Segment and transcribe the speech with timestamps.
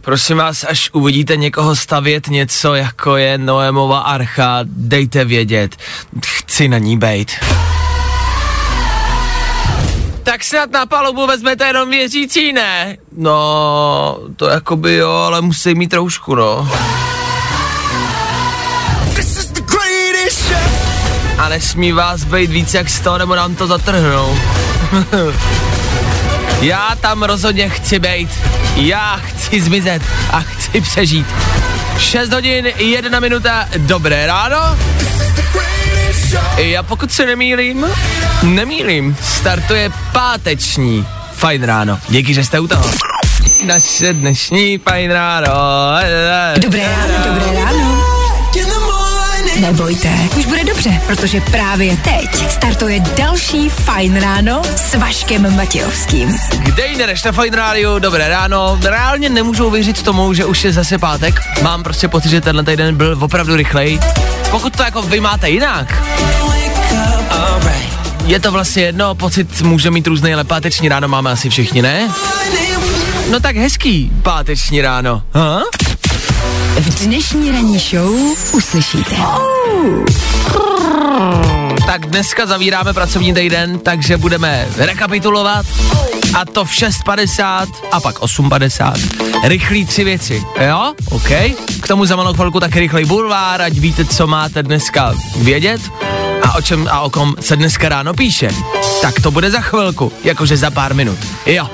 [0.00, 5.76] Prosím vás, až uvidíte někoho stavět něco, jako je Noémova archa, dejte vědět.
[6.26, 7.32] Chci na ní bejt.
[10.22, 12.96] Tak snad na palubu vezmete jenom věřící, ne?
[13.16, 16.68] No, to jakoby jo, ale musí mít troušku, no.
[21.38, 24.38] A nesmí vás být víc jak 100, nebo nám to zatrhnou.
[26.60, 28.30] Já tam rozhodně chci být.
[28.76, 31.26] Já chci zmizet a chci přežít.
[31.98, 34.78] 6 hodin, 1 minuta, dobré ráno.
[36.56, 37.86] Já pokud se nemýlím,
[38.42, 41.98] nemýlím, startuje páteční fajn ráno.
[42.08, 42.90] Díky, že jste u toho.
[43.66, 45.46] Naše dnešní fajn ráno.
[46.58, 47.79] Dobré ráno, dobré ráno.
[49.60, 50.08] Nebojte,
[50.38, 56.38] už bude dobře, protože právě teď startuje další Fajn ráno s Vaškem Matějovským.
[56.58, 58.78] Kde jinde než na Fajn rádiu, dobré ráno.
[58.82, 61.40] Reálně nemůžu uvěřit tomu, že už je zase pátek.
[61.62, 64.00] Mám prostě pocit, že tenhle týden byl opravdu rychlej.
[64.50, 66.02] Pokud to jako vy máte jinak,
[68.26, 72.08] je to vlastně jedno, pocit může mít různý, ale páteční ráno máme asi všichni, ne?
[73.30, 75.22] No tak hezký páteční ráno.
[75.34, 75.62] Ha?
[76.80, 78.14] V dnešní ranní show
[78.52, 79.16] uslyšíte.
[81.86, 85.66] Tak dneska zavíráme pracovní týden, takže budeme rekapitulovat
[86.34, 89.48] a to v 6.50 a pak 8.50.
[89.48, 90.94] Rychlý tři věci, jo?
[91.10, 91.28] OK.
[91.80, 95.80] K tomu za malou chvilku taky rychlej bulvár, ať víte, co máte dneska vědět
[96.42, 98.50] a o čem a o kom se dneska ráno píše.
[99.02, 101.18] Tak to bude za chvilku, jakože za pár minut.
[101.46, 101.68] Jo.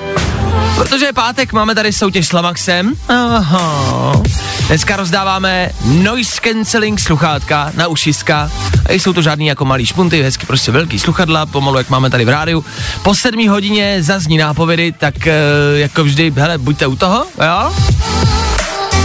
[0.75, 2.93] Protože je pátek, máme tady soutěž s Lamaxem.
[3.09, 4.21] Aha.
[4.67, 8.51] Dneska rozdáváme noise cancelling sluchátka na ušiska.
[8.89, 12.25] A jsou to žádný jako malý špunty, hezky prostě velký sluchadla, pomalu jak máme tady
[12.25, 12.65] v rádiu.
[13.03, 15.33] Po sedmí hodině zazní nápovědy, tak e,
[15.73, 17.73] jako vždy, hele, buďte u toho, jo?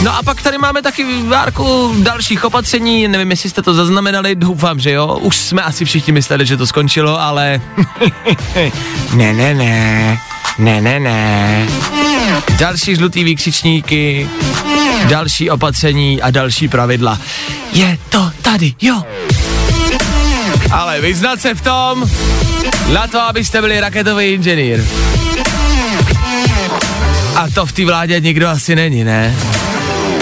[0.02, 4.80] No a pak tady máme taky várku dalších opatření, nevím, jestli jste to zaznamenali, doufám,
[4.80, 5.18] že jo.
[5.20, 7.60] Už jsme asi všichni mysleli, že to skončilo, ale
[9.14, 10.18] ne, ne, ne,
[10.58, 11.66] ne, ne, ne.
[12.58, 14.28] Další žlutý výkřičníky,
[15.08, 17.18] další opatření a další pravidla.
[17.72, 19.02] Je to tady, jo.
[20.70, 22.10] Ale vyznat se v tom,
[22.92, 24.84] na to, abyste byli raketový inženýr.
[27.36, 29.36] A to v té vládě nikdo asi není, ne?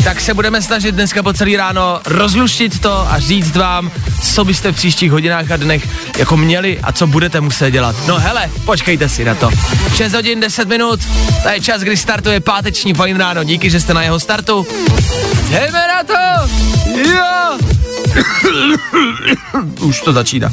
[0.05, 3.91] Tak se budeme snažit dneska po celý ráno rozluštit to a říct vám,
[4.23, 5.89] co byste v příštích hodinách a dnech
[6.19, 7.97] jako měli a co budete muset dělat.
[8.07, 9.51] No hele, počkejte si na to.
[9.95, 11.01] 6 hodin 10 minut,
[11.43, 13.45] to je čas, kdy startuje páteční fajn ráno.
[13.45, 14.67] Díky, že jste na jeho startu.
[15.51, 16.49] Jdeme na to!
[17.11, 17.59] Jo!
[19.81, 20.51] Už to začíná.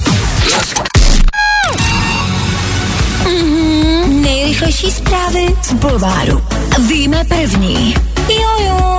[4.07, 6.43] Nejrychlejší zprávy z Bulváru.
[6.87, 7.95] Víme první.
[8.29, 8.67] Jojo.
[8.67, 8.97] Jo,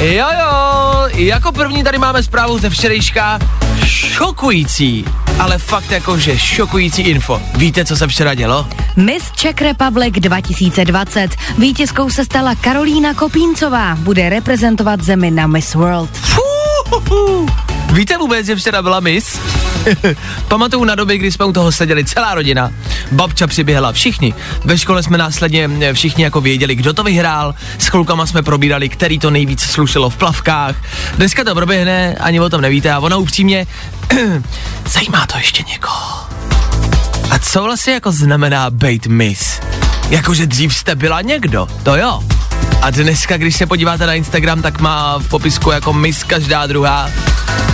[0.00, 0.26] jo,
[1.14, 3.38] jako první tady máme zprávu ze včerejška.
[3.84, 5.04] Šokující,
[5.38, 7.40] ale fakt jakože šokující info.
[7.56, 8.68] Víte, co se včera dělo?
[8.96, 11.36] Miss Czech Republic 2020.
[11.58, 13.94] Vítězkou se stala Karolína Kopíncová.
[13.94, 16.10] Bude reprezentovat zemi na Miss World.
[16.10, 17.48] Fuhuhu.
[17.92, 19.38] Víte vůbec, že včera byla Miss?
[20.48, 22.70] Pamatuju na doby, kdy jsme u toho seděli celá rodina.
[23.12, 24.34] Babča přiběhla, všichni.
[24.64, 27.54] Ve škole jsme následně eh, všichni jako věděli, kdo to vyhrál.
[27.78, 30.76] S klukama jsme probírali, který to nejvíc slušelo v plavkách.
[31.16, 33.66] Dneska to proběhne, ani o tom nevíte a ona upřímně,
[34.86, 36.26] zajímá to ještě někoho.
[37.30, 39.60] A co vlastně jako znamená být Miss?
[40.10, 42.24] Jakože dřív jste byla někdo, to jo.
[42.84, 47.10] A dneska, když se podíváte na Instagram, tak má v popisku jako Miss každá druhá.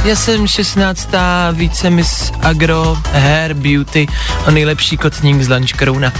[0.04, 1.08] Já jsem 16.
[1.52, 4.06] více Miss Agro, Hair, Beauty
[4.46, 6.12] a nejlepší kotník z Lunch Corona.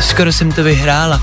[0.00, 1.20] Skoro jsem to vyhrála.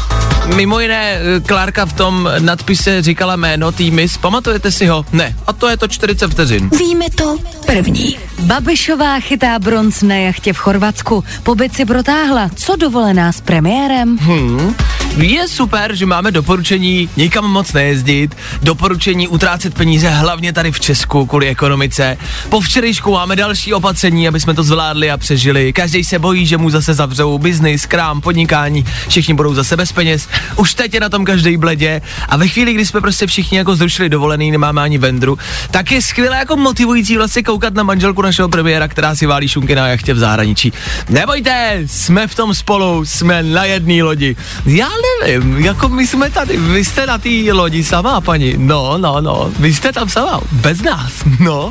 [0.55, 5.05] Mimo jiné, Klárka v tom nadpise říkala jméno tý Miss, pamatujete si ho?
[5.11, 6.69] Ne, a to je to 40 vteřin.
[6.69, 8.17] Víme to první.
[8.39, 11.23] Babišová chytá bronz na jachtě v Chorvatsku.
[11.43, 12.49] Pobyt si protáhla.
[12.55, 14.17] Co dovolená s premiérem?
[14.17, 14.75] Hmm.
[15.17, 21.25] Je super, že máme doporučení nikam moc nejezdit, doporučení utrácet peníze hlavně tady v Česku
[21.25, 22.17] kvůli ekonomice.
[22.49, 25.73] Po včerejšku máme další opatření, aby jsme to zvládli a přežili.
[25.73, 30.27] Každý se bojí, že mu zase zavřou biznis, krám, podnikání, všichni budou zase bez peněz.
[30.55, 33.75] Už teď je na tom každý bledě a ve chvíli, kdy jsme prostě všichni jako
[33.75, 35.37] zrušili dovolený, nemáme ani vendru,
[35.71, 39.75] tak je skvěle jako motivující vlastně koukat na manželku našeho premiéra, která si válí šunky
[39.75, 40.73] na jachtě v zahraničí.
[41.09, 44.35] Nebojte, jsme v tom spolu, jsme na jedné lodi.
[44.65, 44.89] Já
[45.25, 48.53] nevím, jako my jsme tady, vy jste na té lodi sama, paní.
[48.57, 51.69] No, no, no, vy jste tam sama, bez nás, no.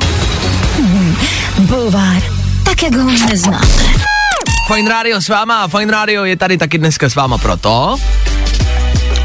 [1.59, 2.21] Bulvár,
[2.63, 3.83] tak jak ho neznáte.
[4.73, 7.97] Fine Radio s váma a Fine Radio je tady taky dneska s váma proto,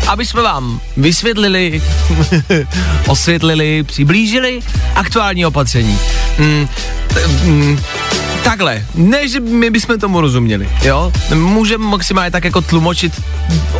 [0.08, 1.82] aby jsme vám vysvětlili,
[3.06, 4.60] osvětlili, přiblížili
[4.94, 5.98] aktuální opatření.
[6.38, 6.68] Mm,
[7.14, 7.80] t- mm,
[8.44, 11.12] takhle, ne, že my bychom tomu rozuměli, jo?
[11.34, 13.22] Můžeme maximálně tak jako tlumočit,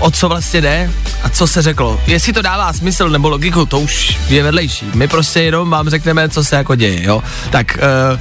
[0.01, 0.91] o co vlastně jde
[1.23, 2.01] a co se řeklo.
[2.07, 4.87] Jestli to dává smysl nebo logiku, to už je vedlejší.
[4.95, 7.23] My prostě jenom vám řekneme, co se jako děje, jo?
[7.51, 7.79] Tak,
[8.13, 8.21] uh,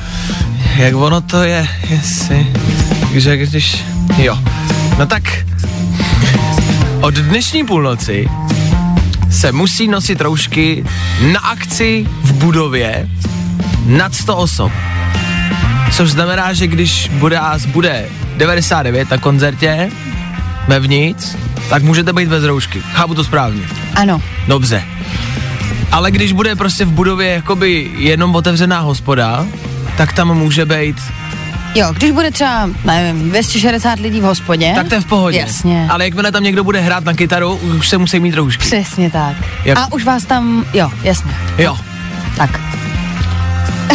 [0.77, 2.47] jak ono to je, jestli,
[3.13, 3.83] že když,
[4.17, 4.39] jo.
[4.99, 5.23] No tak,
[7.01, 8.29] od dnešní půlnoci
[9.31, 10.85] se musí nosit roušky
[11.31, 13.09] na akci v budově
[13.85, 14.71] nad 100 osob.
[15.93, 18.05] Což znamená, že když bude nás bude
[18.37, 19.89] 99 na koncertě
[20.67, 21.35] vevnitř,
[21.69, 22.81] tak můžete být bez roušky.
[22.93, 23.61] Chápu to správně.
[23.95, 24.21] Ano.
[24.47, 24.83] Dobře.
[25.91, 29.45] Ale když bude prostě v budově jakoby jenom otevřená hospoda,
[29.97, 30.97] tak tam může být,
[31.75, 34.71] Jo, když bude třeba, nevím, 260 lidí v hospodě.
[34.75, 35.37] tak to je v pohodě.
[35.37, 35.87] Jasně.
[35.89, 38.65] Ale jakmile tam někdo bude hrát na kytaru, už se musí mít roušky.
[38.65, 39.35] Přesně tak.
[39.65, 41.31] Jak- A už vás tam, jo, jasně.
[41.57, 41.77] Jo.
[42.37, 42.72] Tak.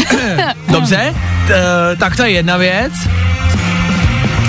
[0.69, 1.15] Dobře,
[1.47, 1.55] t,
[1.99, 2.93] tak to je jedna věc.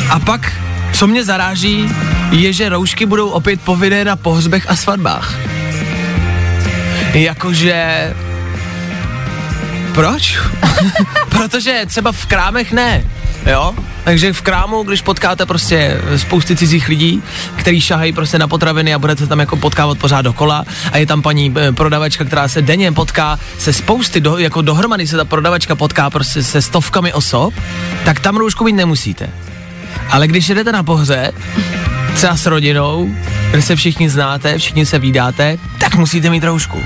[0.10, 0.54] A pak,
[0.94, 1.90] co mě zaráží,
[2.32, 5.34] je, že roušky budou opět povinné na pohřbech a svatbách.
[7.14, 8.14] Jakože...
[9.94, 10.40] Proč?
[11.30, 13.04] Protože třeba v krámech ne,
[13.50, 13.76] jo?
[14.04, 17.24] Takže v krámu, když potkáte prostě spousty cizích lidí,
[17.56, 21.22] který šahají prostě na potraviny a budete tam jako potkávat pořád dokola a je tam
[21.22, 25.76] paní eh, prodavačka, která se denně potká se spousty, do, jako dohromady se ta prodavačka
[25.76, 27.54] potká prostě se stovkami osob,
[28.06, 29.30] tak tam roušku mít nemusíte.
[30.10, 31.36] Ale když jdete na pohřeb,
[32.14, 33.16] třeba s rodinou,
[33.52, 36.84] kde se všichni znáte, všichni se vídáte, tak musíte mít roušku.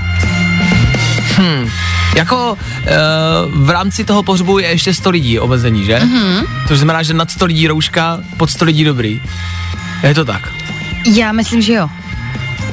[1.38, 1.70] Hm.
[2.14, 5.98] Jako uh, v rámci toho pohřbu je ještě 100 lidí omezení, že?
[5.98, 6.46] Mm-hmm.
[6.68, 9.20] Což znamená, že nad 100 lidí rouška, pod 100 lidí dobrý.
[10.02, 10.48] Je to tak.
[11.14, 11.88] Já myslím, že jo.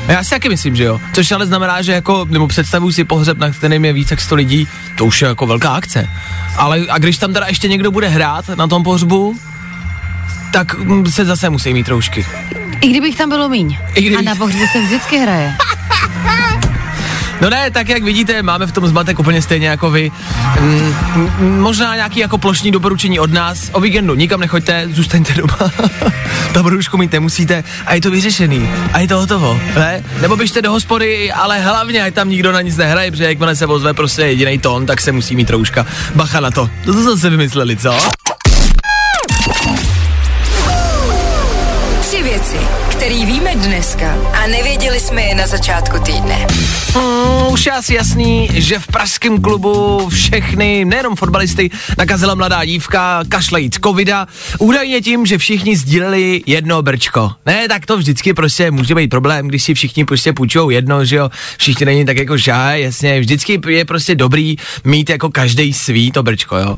[0.07, 0.99] Já si taky myslím, že jo.
[1.13, 4.35] Což ale znamená, že jako, nebo představuji si pohřeb, na kterém je více jak 100
[4.35, 4.67] lidí,
[4.97, 6.09] to už je jako velká akce.
[6.57, 9.39] Ale a když tam teda ještě někdo bude hrát na tom pohřbu,
[10.53, 12.25] tak mm, se zase musí mít roušky.
[12.81, 13.77] I kdybych tam bylo míň.
[13.95, 15.55] I kdybych- A na pohřbu se vždycky hraje.
[17.41, 20.11] No ne, tak jak vidíte, máme v tom zmatek úplně stejně jako vy.
[20.59, 23.69] Mm, mm, možná nějaký jako plošní doporučení od nás.
[23.71, 25.57] O víkendu nikam nechoďte, zůstaňte doma.
[26.53, 28.69] Tam roušku mít nemusíte a je to vyřešený.
[28.93, 30.03] A je to hotovo, ne?
[30.21, 33.65] Nebo běžte do hospody, ale hlavně, ať tam nikdo na nic nehraje, protože jakmile se
[33.65, 35.85] ozve prostě jediný tón, tak se musí mít rouška.
[36.15, 36.69] Bacha na to.
[36.85, 38.20] To to zase vymysleli, co?
[43.61, 46.47] Dneska a nevěděli jsme je na začátku týdne.
[46.95, 53.23] Mm, už je asi jasný, že v pražském klubu všechny, nejenom fotbalisty, nakazila mladá dívka
[53.29, 54.27] kašlejíc covida,
[54.59, 57.31] údajně tím, že všichni sdíleli jedno brčko.
[57.45, 61.15] Ne, tak to vždycky prostě může být problém, když si všichni prostě půjčou jedno, že
[61.15, 66.11] jo, všichni není tak jako žáj, jasně, vždycky je prostě dobrý mít jako každý svý
[66.11, 66.77] to brčko, jo.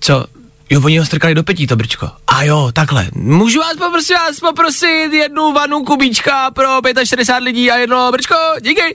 [0.00, 0.24] Co,
[0.70, 2.10] Jo, oni ho strkali do petí, to brčko.
[2.26, 3.08] A jo, takhle.
[3.14, 6.68] Můžu vás poprosit, vás poprosit jednu vanu kubíčka pro
[7.04, 8.34] 65 lidí a jedno brčko?
[8.60, 8.92] Díky.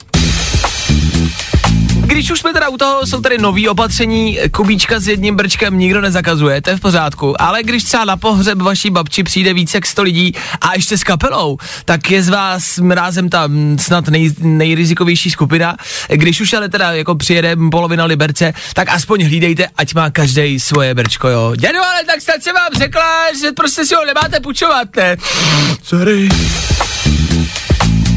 [2.04, 6.00] Když už jsme teda u toho, jsou tady nový opatření, kubíčka s jedním brčkem nikdo
[6.00, 9.86] nezakazuje, to je v pořádku, ale když třeba na pohřeb vaší babči přijde více jak
[9.86, 15.30] 100 lidí a ještě s kapelou, tak je z vás rázem ta snad nej, nejrizikovější
[15.30, 15.76] skupina.
[16.08, 20.94] Když už ale teda jako přijede polovina Liberce, tak aspoň hlídejte, ať má každý svoje
[20.94, 21.52] brčko, jo.
[21.56, 25.16] Dědu, ale tak snad se vám řekla, že prostě si ho nemáte půjčovat, ne?
[25.82, 26.28] Sorry.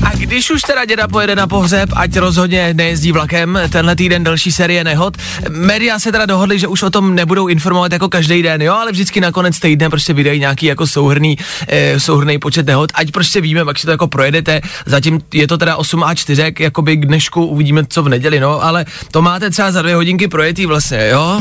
[0.04, 4.52] A když už teda děda pojede na pohřeb, ať rozhodně nejezdí vlakem, tenhle týden další
[4.52, 5.18] série nehod.
[5.50, 8.92] Média se teda dohodly, že už o tom nebudou informovat jako každý den, jo, ale
[8.92, 11.38] vždycky na konec týdne prostě vydají nějaký jako souhrný,
[11.68, 14.62] eh, souhrný počet nehod, ať prostě víme, jak si to jako projedete.
[14.86, 18.64] Zatím je to teda 8 a 4, jakoby k dnešku uvidíme, co v neděli, no,
[18.64, 21.40] ale to máte třeba za dvě hodinky projetý vlastně, jo.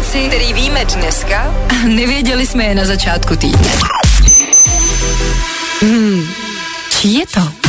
[0.00, 3.99] Věci, které víme dneska a nevěděli jsme je na začátku týdne.
[6.90, 7.59] Čí je to?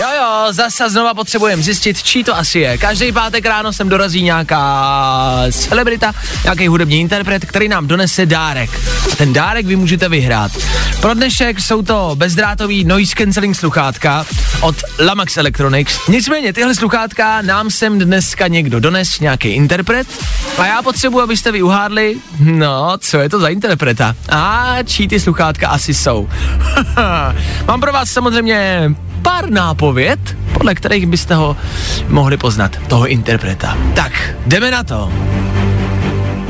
[0.00, 2.78] Jo, jo, zase znova potřebujeme zjistit, čí to asi je.
[2.78, 4.62] Každý pátek ráno sem dorazí nějaká
[5.50, 6.12] celebrita,
[6.44, 8.70] nějaký hudební interpret, který nám donese dárek.
[9.16, 10.52] Ten dárek vy můžete vyhrát.
[11.00, 14.26] Pro dnešek jsou to bezdrátový noise cancelling sluchátka
[14.60, 14.76] od
[15.06, 16.08] Lamax Electronics.
[16.08, 20.06] Nicméně tyhle sluchátka nám sem dneska někdo dones, nějaký interpret.
[20.58, 24.14] A já potřebuji, abyste vy uhádli, no, co je to za interpreta.
[24.28, 26.28] A čí ty sluchátka asi jsou.
[27.66, 28.90] Mám pro vás samozřejmě
[29.22, 31.56] pár nápověd, podle kterých byste ho
[32.08, 33.76] mohli poznat, toho interpreta.
[33.94, 34.12] Tak,
[34.46, 35.12] jdeme na to.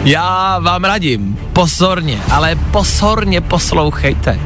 [0.04, 4.38] Já vám radím, pozorně, ale pozorně poslouchejte.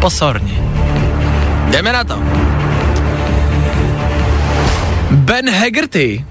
[0.00, 0.54] Pozorně.
[1.70, 2.18] Jdeme na to.
[5.10, 6.24] Ben Haggerty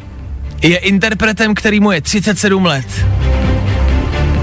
[0.61, 3.05] je interpretem, který mu je 37 let.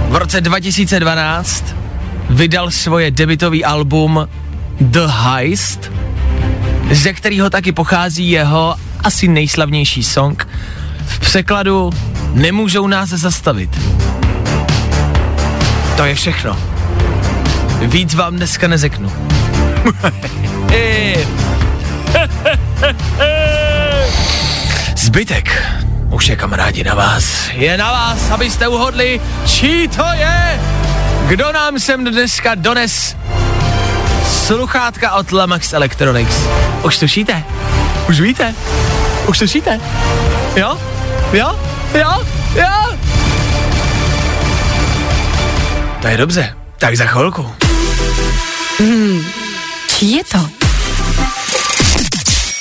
[0.08, 1.64] V roce 2012
[2.30, 4.28] vydal svoje debitový album
[4.80, 5.92] The Heist,
[6.92, 10.48] ze kterého taky pochází jeho asi nejslavnější song.
[11.06, 11.90] V překladu
[12.32, 13.80] Nemůžou nás zastavit.
[15.96, 16.58] To je všechno.
[17.80, 19.12] Víc vám dneska nezeknu.
[24.96, 25.62] Zbytek
[26.10, 27.48] už je kamarádi na vás.
[27.52, 30.60] Je na vás, abyste uhodli, čí to je.
[31.26, 33.16] Kdo nám sem dneska dones
[34.32, 36.36] sluchátka od Lamax Electronics.
[36.82, 37.44] Už tušíte?
[38.08, 38.54] Už víte?
[39.26, 39.80] Už tušíte?
[40.56, 40.78] Jo?
[41.32, 41.58] Jo?
[41.94, 42.26] Jo?
[42.54, 42.96] Jo?
[46.02, 46.56] To je dobře.
[46.78, 47.54] Tak za chvilku.
[49.86, 50.38] Čí je to?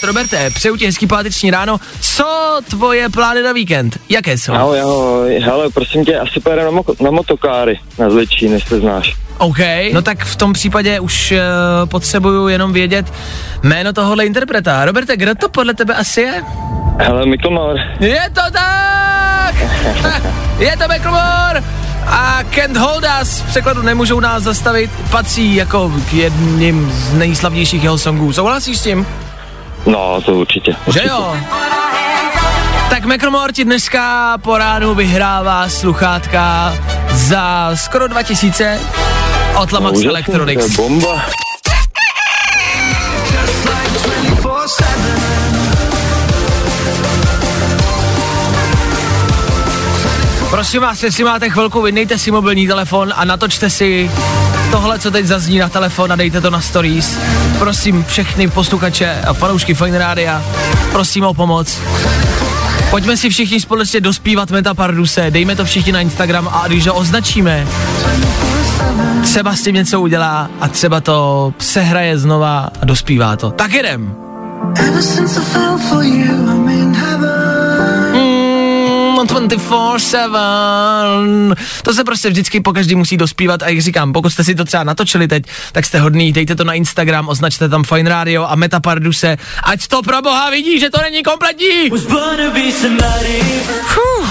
[0.03, 1.77] Roberte, přeju ti hezký páteční ráno.
[2.01, 3.99] Co tvoje plány na víkend?
[4.09, 4.53] Jaké jsou?
[4.53, 5.39] Ahoj, ahoj.
[5.39, 9.15] Hele, prosím tě, asi pojedeme na, mo- na motokáry na Zličín, jestli znáš.
[9.37, 9.57] OK,
[9.93, 13.13] no tak v tom případě už uh, potřebuju jenom vědět
[13.63, 14.85] jméno tohohle interpreta.
[14.85, 16.43] Roberte, kdo to podle tebe asi je?
[16.97, 19.55] Hele, Miklmar, Je to tak!
[20.59, 21.63] je to Macklemore!
[22.07, 27.83] A Can't Hold Us v překladu nemůžou nás zastavit, patří jako k jedním z nejslavnějších
[27.83, 28.33] jeho songů.
[28.33, 29.05] Souhlasíš s tím?
[29.85, 30.71] No to určitě.
[30.71, 31.07] Že určitě.
[31.07, 31.37] jo?
[32.89, 36.73] Tak Macklemore ti dneska po ránu vyhrává sluchátka
[37.13, 38.79] za skoro 2000
[39.61, 40.75] od Lamax Úžasný, Electronics.
[40.75, 41.25] To je bomba.
[50.49, 54.11] Prosím vás, jestli máte chvilku, vydejte si mobilní telefon a natočte si
[54.71, 57.19] tohle, co teď zazní na telefon a dejte to na stories.
[57.59, 60.43] Prosím všechny posluchače a fanoušky Fine Rádia,
[60.91, 61.79] prosím o pomoc.
[62.89, 66.93] Pojďme si všichni společně dospívat Meta Parduse, dejme to všichni na Instagram a když ho
[66.93, 67.67] označíme,
[69.23, 73.51] třeba s tím něco udělá a třeba to přehraje znova a dospívá to.
[73.51, 74.15] Tak jedem.
[79.21, 81.55] Mm, 24-7.
[81.83, 84.65] To se prostě vždycky po každý musí dospívat a jak říkám, pokud jste si to
[84.65, 88.55] třeba natočili teď, tak jste hodný, dejte to na Instagram, označte tam Fine Radio a
[88.55, 91.89] Meta Parduse, ať to pro boha vidí, že to není kompletní.
[93.83, 94.27] Fuh.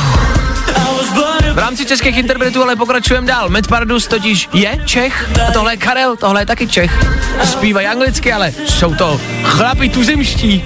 [1.52, 3.48] V rámci českých interpretů ale pokračujeme dál.
[3.48, 7.06] Met Pardus totiž je Čech a tohle je Karel, tohle je taky Čech.
[7.44, 10.64] Zpívají anglicky, ale jsou to chlapi tuzemští.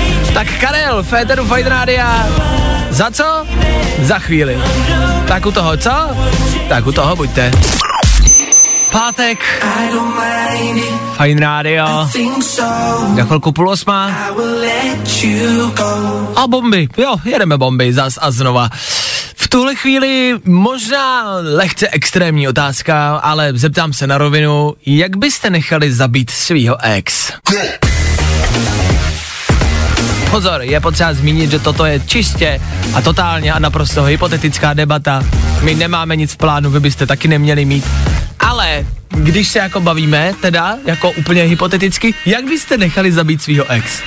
[0.36, 2.28] Tak Karel, Féteru Fight Rádia.
[2.90, 3.46] Za co?
[4.02, 4.58] Za chvíli.
[5.28, 6.10] Tak u toho co?
[6.68, 7.50] Tak u toho buďte.
[8.92, 9.38] Pátek.
[11.16, 11.86] Fajn rádio.
[13.16, 14.12] Za chvilku půl osma.
[16.36, 16.88] A bomby.
[16.96, 18.68] Jo, jedeme bomby zas a znova.
[19.36, 25.92] V tuhle chvíli možná lehce extrémní otázka, ale zeptám se na rovinu, jak byste nechali
[25.92, 27.32] zabít svýho ex?
[30.30, 32.60] Pozor, je potřeba zmínit, že toto je čistě
[32.94, 35.22] a totálně a naprosto hypotetická debata.
[35.62, 37.84] My nemáme nic v plánu, vy byste taky neměli mít.
[38.40, 44.02] Ale když se jako bavíme, teda jako úplně hypoteticky, jak byste nechali zabít svého ex?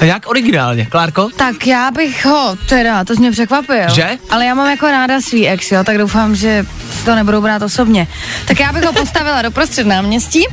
[0.00, 1.28] A jak originálně, Klárko?
[1.36, 3.88] Tak já bych ho, teda, to mě překvapil.
[3.94, 4.08] Že?
[4.30, 6.66] Ale já mám jako ráda svý ex, jo, tak doufám, že
[7.04, 8.06] to nebudou brát osobně.
[8.44, 10.44] Tak já bych ho postavila do prostřed náměstí,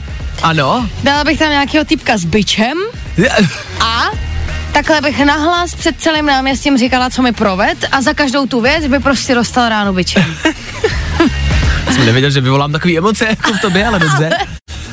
[0.44, 0.90] Ano.
[1.04, 2.78] dala bych tam nějakého typka s byčem
[3.80, 4.04] a
[4.74, 8.88] takhle bych nahlas před celým náměstím říkala, co mi proved a za každou tu věc
[8.88, 10.36] by prostě dostal ránu byčem.
[11.92, 14.30] Jsem nevěděl, že vyvolám takové emoce jako v tobě, ale dobře.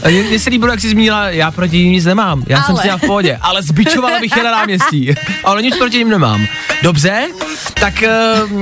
[0.09, 2.42] Mně se líbilo, jak jsi zmínila, já proti ním nic nemám.
[2.47, 2.83] Já jsem Ale.
[2.83, 5.14] si já v pohodě, ale zbičovala bych je na náměstí.
[5.45, 6.47] Ale nic proti nim nemám.
[6.83, 7.26] Dobře,
[7.80, 8.11] tak eh,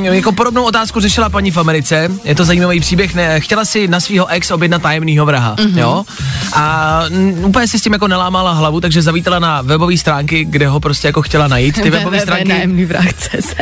[0.02, 2.08] jako podobnou otázku řešila paní v Americe.
[2.24, 3.14] Je to zajímavý příběh.
[3.14, 5.68] Ne, chtěla si na svého ex objednat tajemného vraha, Mhm.
[5.68, 5.78] mm-hmm.
[5.78, 6.04] jo?
[6.52, 10.68] A mm, úplně si s tím jako nelámala hlavu, takže zavítala na webové stránky, kde
[10.68, 11.74] ho prostě jako chtěla najít.
[11.82, 12.44] Ty webové stránky.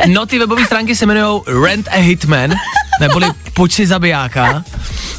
[0.07, 2.53] No, ty webové stránky se jmenují Rent a Hitman,
[2.99, 3.27] neboli
[3.57, 4.63] Pojď si zabijáka,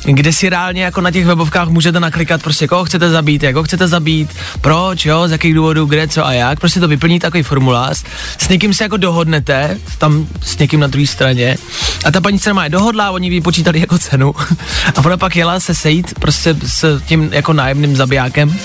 [0.04, 3.62] kde si reálně jako na těch webovkách můžete naklikat prostě koho chcete zabít, jak ho
[3.62, 4.30] chcete zabít,
[4.60, 8.04] proč, jo, z jakých důvodů, kde, co a jak, prostě to vyplní takový formulář,
[8.38, 11.56] s někým se jako dohodnete, tam s někým na druhé straně.
[12.04, 14.34] A ta paní se má dohodla, oni vypočítali jako cenu.
[14.96, 18.58] A ona pak jela se sejít prostě s tím jako nájemným zabijákem.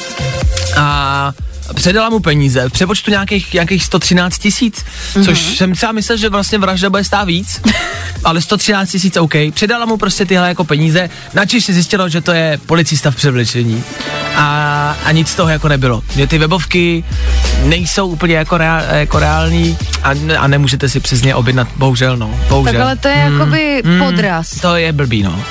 [0.78, 1.34] A
[1.76, 5.26] předala mu peníze v přepočtu nějakých, nějakých 113 tisíc, mm-hmm.
[5.26, 7.62] což jsem třeba myslel, že vlastně vražda bude stát víc,
[8.24, 9.34] ale 113 tisíc OK.
[9.54, 13.84] Předala mu prostě tyhle jako peníze, načež se zjistilo, že to je policista v převlečení.
[14.36, 16.04] A, a nic z toho jako nebylo.
[16.16, 17.04] Že ty webovky
[17.64, 22.74] nejsou úplně jako, reál, jako reální a, a nemůžete si přesně objednat, bohužel no, bohužel.
[22.74, 24.50] Tak ale to je jakoby podraz.
[24.50, 25.44] To je blbý, no.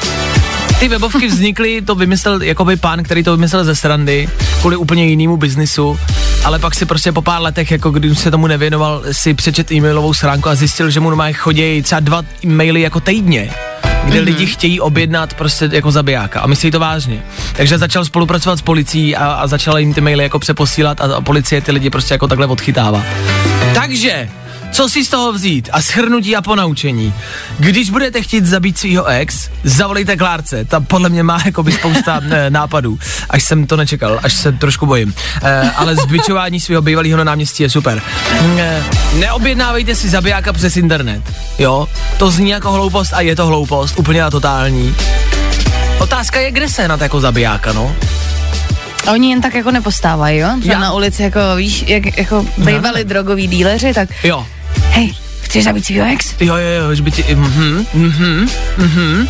[0.82, 4.28] Ty webovky vznikly, to vymyslel jakoby pán, který to vymyslel ze srandy,
[4.60, 5.98] kvůli úplně jinému biznisu,
[6.44, 10.14] ale pak si prostě po pár letech, jako když se tomu nevěnoval, si přečet e-mailovou
[10.14, 13.50] schránku a zjistil, že mu normálně chodí třeba dva maily jako týdně
[14.04, 14.24] kde mm-hmm.
[14.24, 17.22] lidi chtějí objednat prostě jako zabijáka a myslí to vážně.
[17.56, 21.20] Takže začal spolupracovat s policií a, a začal jim ty maily jako přeposílat a, a
[21.20, 23.02] policie ty lidi prostě jako takhle odchytává.
[23.74, 24.28] Takže,
[24.72, 27.14] co si z toho vzít a schrnutí a ponaučení.
[27.58, 32.20] Když budete chtít zabít svého ex, zavolejte Klárce, ta podle mě má jako by spousta
[32.20, 32.98] ne, nápadů,
[33.30, 35.14] až jsem to nečekal, až se trošku bojím.
[35.42, 38.02] E, ale zbičování svého bývalého na náměstí je super.
[38.58, 41.22] E, neobjednávejte si zabijáka přes internet,
[41.58, 41.88] jo,
[42.18, 44.94] to zní jako hloupost a je to hloupost, úplně a totální.
[45.98, 47.96] Otázka je, kde se na jako zabijáka, no?
[49.06, 50.48] A oni jen tak jako nepostávají, jo?
[50.60, 54.46] Třeba Já- na ulici jako, víš, jak jako bývali drogoví díleři, tak Jo,
[54.92, 56.34] hej, chceš zabít svýho ex?
[56.40, 59.28] Jo, jo, jo, že by ti, mhm, mhm, mhm.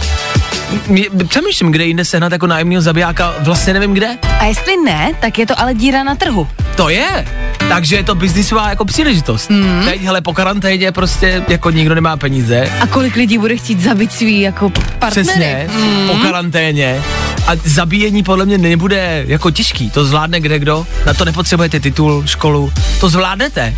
[1.29, 4.19] Přemýšlím, kde jinde sehnat jako nájemního zabijáka, vlastně nevím kde.
[4.39, 6.49] A jestli ne, tak je to ale díra na trhu.
[6.77, 7.27] To je.
[7.69, 9.51] Takže je to biznisová jako příležitost.
[9.51, 9.83] Mm.
[9.85, 12.71] Teď, hele, po karanténě prostě jako nikdo nemá peníze.
[12.81, 15.29] A kolik lidí bude chtít zabít svý jako partnery?
[15.29, 16.09] Přesně, mm.
[16.09, 17.03] po karanténě.
[17.47, 20.87] A zabíjení podle mě nebude jako těžký, to zvládne kde kdo.
[21.07, 23.75] Na to nepotřebujete titul, školu, to zvládnete.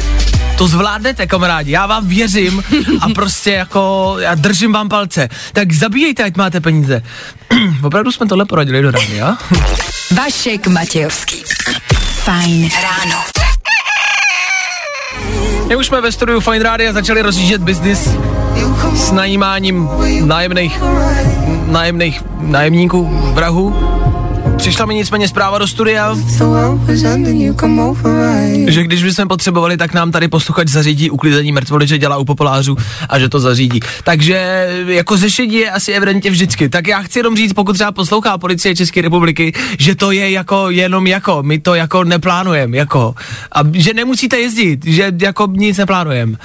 [0.58, 2.62] To zvládnete, kamarádi, já vám věřím
[3.00, 5.28] a prostě jako, já držím vám palce.
[5.52, 7.02] Tak zabíjejte, ať máte peníze.
[7.82, 9.36] Opravdu jsme tohle poradili do rádia.
[10.10, 11.42] Vašek Matějovský.
[12.24, 13.24] Fajn ráno.
[15.68, 18.08] My už jsme ve studiu Fine Radio začali rozjíždět biznis
[18.94, 19.88] s najímáním
[20.24, 20.80] nájemných,
[21.74, 23.74] nájemných nájemníků, vrahů.
[24.56, 26.16] Přišla mi nicméně zpráva do studia,
[28.66, 32.76] že když bychom potřebovali, tak nám tady posluchač zařídí uklizení mrtvoly, že dělá u populářů
[33.08, 33.80] a že to zařídí.
[34.04, 36.68] Takže jako řešení je asi evidentně vždycky.
[36.68, 40.70] Tak já chci jenom říct, pokud třeba poslouchá policie České republiky, že to je jako
[40.70, 43.14] jenom jako, my to jako neplánujeme, jako.
[43.52, 46.36] A že nemusíte jezdit, že jako nic neplánujeme.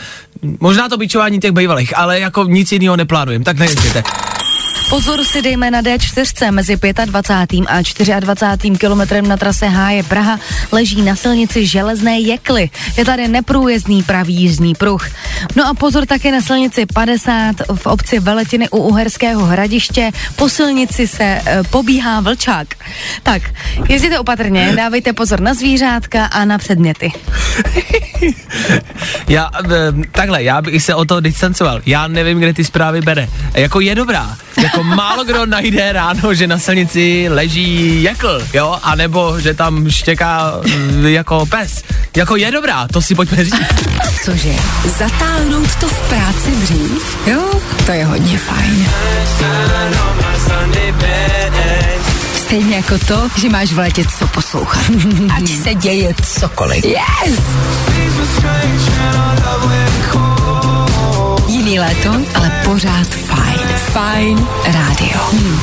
[0.60, 4.04] Možná to bičování těch bývalých, ale jako nic jiného neplánujeme, tak nejezděte.
[4.90, 6.74] Pozor si dejme na D4 mezi
[7.06, 7.70] 25.
[7.70, 7.78] a
[8.20, 8.78] 24.
[8.78, 10.40] kilometrem na trase Háje Praha
[10.72, 12.70] leží na silnici Železné Jekly.
[12.98, 15.10] Je tady neprůjezdný pravý jízdní pruh.
[15.56, 20.12] No a pozor také na silnici 50 v obci Veletiny u Uherského hradiště.
[20.36, 22.68] Po silnici se e, pobíhá vlčák.
[23.24, 23.42] Tak,
[23.90, 27.12] jezdíte opatrně, dávejte pozor na zvířátka a na předměty.
[29.28, 31.82] Já, eh, takhle, já bych se o to distancoval.
[31.86, 33.30] Já nevím, kde ty zprávy bere.
[33.54, 34.38] Jako je dobrá.
[34.62, 40.54] Jako málo kdo najde ráno, že na silnici leží jekl, jo, anebo že tam štěká
[40.66, 41.84] mm, jako pes.
[42.16, 43.90] Jako je dobrá, to si pojďme říct.
[44.26, 44.56] Cože?
[44.86, 47.28] Zatáhnout to v práci dřív?
[47.28, 48.86] Jo, to je hodně fajn.
[52.36, 54.86] Stejně jako to, že máš v létě co poslouchat.
[55.38, 56.86] Ať se děje cokoliv.
[56.86, 57.40] Yes!
[61.48, 63.08] Jiný léto, ale pořád
[63.90, 64.48] fajn.
[64.66, 65.20] Rádio.
[65.32, 65.60] Hmm.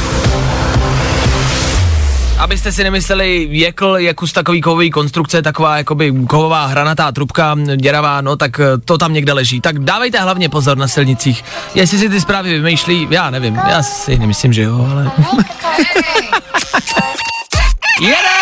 [2.39, 8.21] Abyste si nemysleli, jekl je kus takový kovový konstrukce, taková jakoby kovová hranatá trubka, děravá,
[8.21, 9.61] no tak eh, to tam někde leží.
[9.61, 11.45] Tak dávejte hlavně pozor na silnicích.
[11.75, 15.11] Jestli si ty zprávy vymýšlí, já nevím, já si nemyslím, že jo, ale...
[18.01, 18.37] Jedem!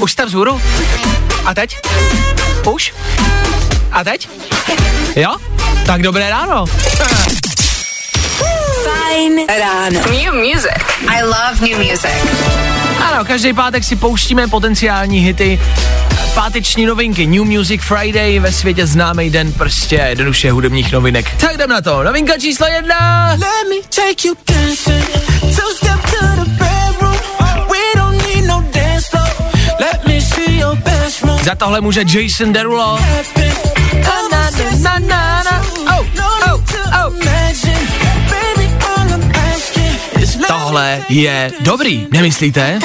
[0.00, 0.60] Už jste vzhůru?
[1.50, 1.78] A teď?
[2.72, 2.94] Už?
[3.92, 4.28] A teď?
[5.16, 5.36] Jo?
[5.86, 6.66] Tak dobré ráno.
[8.84, 10.00] Fajn ráno.
[10.00, 10.70] New music.
[11.08, 12.10] I love new music.
[13.10, 15.60] Ano, každý pátek si pouštíme potenciální hity,
[16.34, 21.40] páteční novinky, New Music Friday, ve světě známý den prostě jednoduše hudebních novinek.
[21.40, 23.28] Tak jdem na to, novinka číslo jedna.
[23.30, 25.29] Let me take you dancing.
[31.50, 32.98] Za tohle může Jason Derulo.
[40.46, 42.78] Tohle je dobrý, nemyslíte?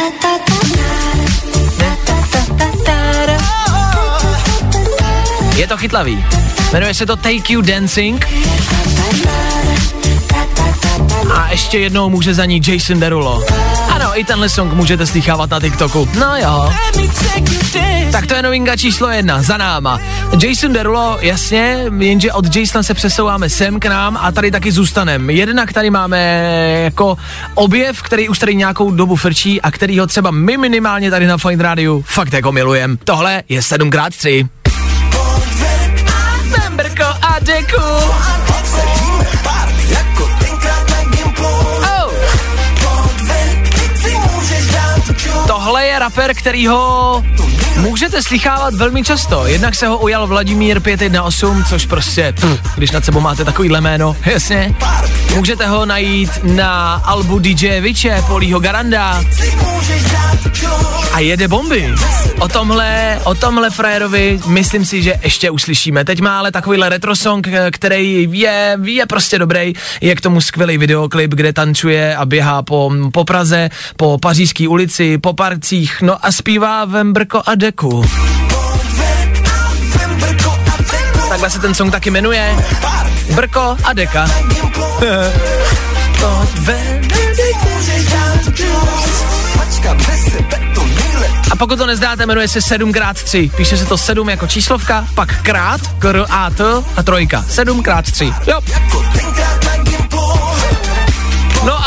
[5.55, 6.25] Je to chytlavý.
[6.73, 8.25] Jmenuje se to Take You Dancing.
[11.75, 13.43] Ještě jednou může za ní Jason Derulo.
[13.89, 16.09] Ano, i tenhle song můžete slychávat na TikToku.
[16.19, 16.73] No jo.
[18.11, 19.99] Tak to je novinka číslo jedna, za náma.
[20.43, 25.33] Jason Derulo, jasně, jenže od Jasona se přesouváme sem k nám a tady taky zůstaneme.
[25.33, 26.19] Jednak tady máme
[26.83, 27.17] jako
[27.53, 31.37] objev, který už tady nějakou dobu frčí a který ho třeba my minimálně tady na
[31.37, 32.97] Fine Radio fakt jako milujem.
[33.03, 34.47] Tohle je 7x3.
[36.57, 37.35] Memberko a.
[46.05, 47.23] rapper, který ho
[47.77, 49.47] můžete slychávat velmi často.
[49.47, 54.15] Jednak se ho ujal Vladimír 518, což prostě, pff, když nad sebou máte takovýhle jméno,
[54.25, 54.75] jasně.
[55.35, 59.23] Můžete ho najít na albu DJ Viče, Polího Garanda.
[61.13, 61.93] A jede bomby.
[62.39, 66.05] O tomhle, o tomhle frajerovi myslím si, že ještě uslyšíme.
[66.05, 69.73] Teď má ale takovýhle retro song, který je, je prostě dobrý.
[70.01, 75.17] Je k tomu skvělý videoklip, kde tančuje a běhá po, po Praze, po pařížské ulici,
[75.17, 78.05] po parcích, no a zpívá Vembrko a Deku.
[81.29, 82.55] Takhle se ten song taky jmenuje.
[83.33, 84.27] Brko a Deka.
[91.51, 93.51] A pokud to nezdáte, jmenuje se 7x3.
[93.51, 97.45] Píše se to 7 jako číslovka, pak krát, kr a t a trojka.
[97.47, 98.33] 7x3.
[98.47, 98.61] Jo.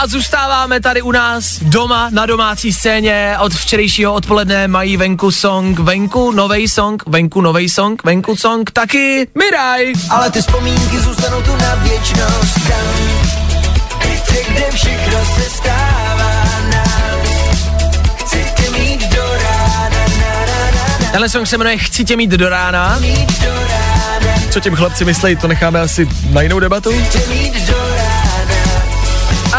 [0.01, 3.37] A zůstáváme tady u nás doma na domácí scéně.
[3.41, 9.27] Od včerejšího odpoledne mají venku song, venku novej song, venku novej song, venku song, taky
[9.39, 9.93] Miraj.
[10.11, 12.95] Ale ty vzpomínky zůstanou tu na věčnost tam,
[14.49, 16.33] kde všechno se stává
[16.73, 17.21] nám.
[18.17, 22.17] Chci tě mít do rána, na, na, na, na, Tenhle song se jmenuje Chci tě
[22.17, 22.99] mít do rána.
[23.01, 26.91] mít do rána, Co tím chlapci myslejí, to necháme asi na jinou debatu.
[27.13, 27.88] tě mít do rána.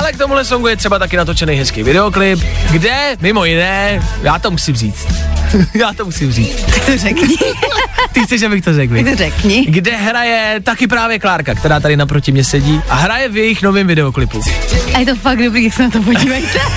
[0.10, 2.40] Ale k tomuhle songu je třeba taky natočený hezký videoklip,
[2.72, 5.08] kde, mimo jiné, já to musím říct.
[5.74, 6.62] já to musím říct.
[6.66, 7.36] Tak to řekni.
[8.14, 8.96] Ty chceš, abych to řekl.
[8.96, 9.66] Tak to řekni.
[9.70, 13.88] Kde hraje taky právě Klárka, která tady naproti mě sedí a hraje v jejich novém
[13.88, 14.42] videoklipu.
[14.94, 16.60] A je to fakt dobrý, jak se na to podívejte.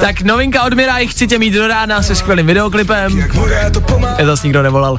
[0.00, 3.30] Tak novinka od Miraj, chci tě mít do rána se skvělým videoklipem.
[4.18, 4.98] Je zase nikdo nevolal.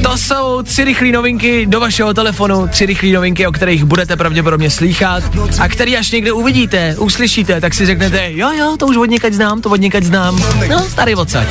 [0.00, 4.70] To jsou tři rychlé novinky do vašeho telefonu, tři rychlé novinky, o kterých budete pravděpodobně
[4.70, 5.24] slýchat
[5.60, 9.60] a který až někde uvidíte, uslyšíte, tak si řeknete, jo, jo, to už od znám,
[9.60, 10.42] to od znám.
[10.68, 11.48] No, tady odsaď.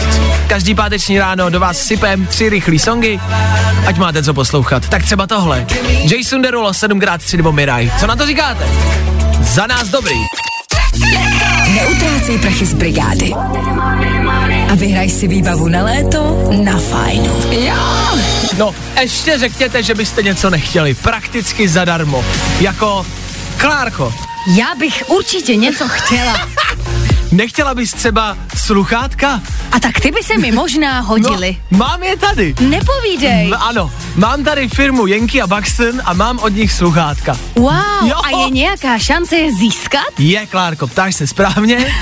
[0.47, 3.19] Každý páteční ráno do vás sypem tři rychlé songy,
[3.85, 4.89] ať máte co poslouchat.
[4.89, 5.65] Tak třeba tohle.
[6.03, 7.91] Jason Derulo 7x3 nebo Miraj.
[7.99, 8.67] Co na to říkáte?
[9.41, 10.15] Za nás dobrý.
[11.73, 13.33] Neutrácej prachy z brigády.
[14.71, 17.35] A vyhraj si výbavu na léto na fajnu.
[17.51, 18.17] Jo!
[18.57, 20.93] No, ještě řekněte, že byste něco nechtěli.
[20.93, 22.25] Prakticky zadarmo.
[22.59, 23.05] Jako
[23.57, 24.13] Klárko,
[24.57, 26.33] Já bych určitě něco chtěla.
[27.31, 29.41] nechtěla bys třeba sluchátka?
[29.71, 31.57] A tak ty by se mi možná hodili.
[31.71, 32.55] No, mám je tady.
[32.61, 33.47] Nepovídej.
[33.47, 37.37] M- ano, mám tady firmu Yankee a Buxton a mám od nich sluchátka.
[37.55, 37.73] Wow,
[38.05, 38.15] Jo.
[38.23, 40.19] a je nějaká šance je získat?
[40.19, 41.77] Je, Klárko, ptáš se správně?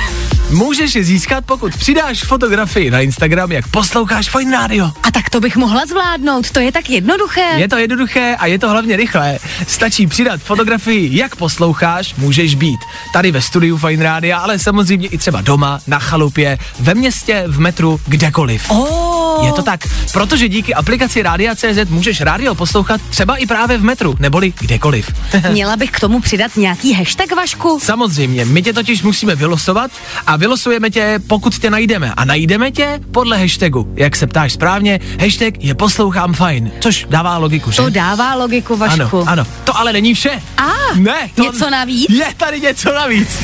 [0.49, 4.85] Můžeš je získat, pokud přidáš fotografii na Instagram, jak posloucháš Fine Radio.
[5.03, 7.47] A tak to bych mohla zvládnout, to je tak jednoduché.
[7.57, 9.39] Je to jednoduché a je to hlavně rychlé.
[9.67, 12.79] Stačí přidat fotografii, jak posloucháš, můžeš být.
[13.13, 17.59] Tady ve studiu Fine Rádia, ale samozřejmě i třeba doma, na chalupě, ve městě, v
[17.59, 18.69] metru, kdekoliv.
[18.69, 19.18] Oh.
[19.45, 24.15] Je to tak, protože díky aplikaci Rádia.cz můžeš rádio poslouchat třeba i právě v metru,
[24.19, 25.11] neboli kdekoliv.
[25.51, 27.79] Měla bych k tomu přidat nějaký hashtag, Vašku?
[27.83, 29.91] Samozřejmě, my tě totiž musíme vylosovat
[30.27, 32.13] a vylosujeme tě, pokud tě najdeme.
[32.17, 33.93] A najdeme tě podle hashtagu.
[33.95, 37.77] Jak se ptáš správně, hashtag je poslouchám fajn, což dává logiku, že?
[37.77, 39.17] To dává logiku, Vašku.
[39.21, 40.41] Ano, ano, to ale není vše.
[40.57, 42.09] A, Ne, to něco navíc?
[42.09, 43.29] Je tady něco navíc.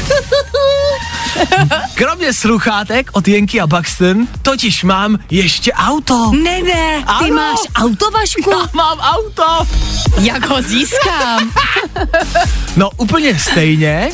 [1.93, 6.31] Kromě sluchátek od Jenky a Buxton, totiž mám ještě auto.
[6.31, 7.35] Ne, ne, ty Ano.
[7.35, 8.49] máš auto, Vašku?
[8.51, 9.67] Já mám auto.
[10.19, 11.51] Jak ho získám?
[12.77, 14.09] No úplně stejně.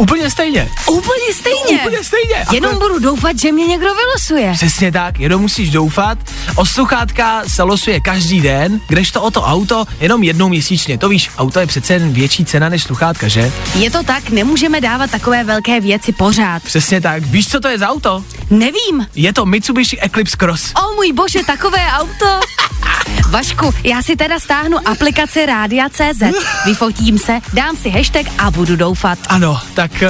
[0.00, 0.70] Úplně stejně.
[0.86, 1.80] Úplně stejně.
[1.80, 2.44] Úplně stejně.
[2.52, 4.52] Jenom budu doufat, že mě někdo vylosuje.
[4.52, 6.18] Přesně tak, jenom musíš doufat.
[6.56, 10.98] O sluchátka se losuje každý den, kdežto o to auto jenom jednou měsíčně.
[10.98, 13.52] To víš, auto je přece jen větší cena než sluchátka, že?
[13.74, 16.62] Je to tak, nemůžeme dávat takové velké věci pořád.
[16.62, 17.22] Přesně tak.
[17.22, 18.24] Víš, co to je za auto?
[18.50, 19.06] Nevím.
[19.14, 20.72] Je to Mitsubishi Eclipse Cross.
[20.74, 22.26] O můj bože, takové auto.
[23.30, 26.22] Vašku, já si teda stáhnu aplikaci Rádia.cz,
[26.64, 29.18] vyfotím se, dám si hashtag a budu doufat.
[29.28, 30.08] Ano, tak uh,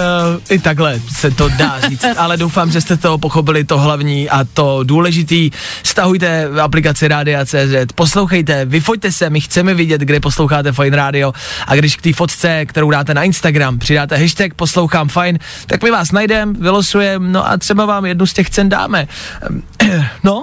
[0.50, 4.44] i takhle se to dá říct, ale doufám, že jste to pochopili to hlavní a
[4.44, 5.50] to důležitý.
[5.82, 11.32] Stahujte aplikaci Rádia.cz, poslouchejte, vyfoďte se, my chceme vidět, kde posloucháte Fine Radio
[11.66, 15.90] a když k té fotce, kterou dáte na Instagram, přidáte hashtag poslouchám Fine, tak my
[15.90, 19.08] vás najdeme, vylosujeme, no a třeba vám jednu z těch cen dáme.
[19.42, 19.62] Ehm,
[20.24, 20.42] No,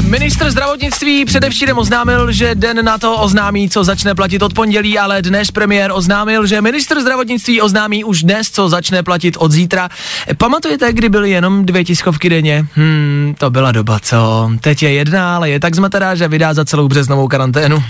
[0.00, 5.22] Ministr zdravotnictví předevčírem oznámil, že den na to oznámí, co začne platit od pondělí, ale
[5.22, 9.88] dnes premiér oznámil, že ministr zdravotnictví oznámí už dnes, co začne platit od zítra.
[10.36, 12.66] Pamatujete, kdy byly jenom dvě tiskovky denně?
[12.74, 14.50] Hmm, to byla doba, co?
[14.60, 17.84] Teď je jedna, ale je tak zmaterá, že vydá za celou březnovou karanténu.